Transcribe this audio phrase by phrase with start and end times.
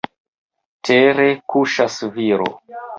[0.89, 2.53] Tere kuŝas viro.